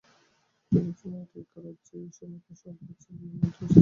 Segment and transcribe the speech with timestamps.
[0.71, 3.67] Peloponnesus এবং Attica রাজ্যেই এই সময়কার শিল্পের চরম উন্নতি-স্থান।